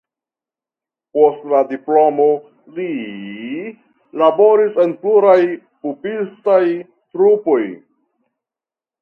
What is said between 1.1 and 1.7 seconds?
Post la